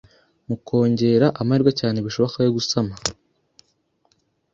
mu 0.47 0.55
kwongera 0.65 1.27
amahirwe 1.41 1.71
cyane 1.79 1.97
bishoboka 2.05 2.37
yo 2.45 2.51
gusama. 2.57 2.93